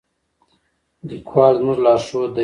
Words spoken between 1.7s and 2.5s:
لارښود دی.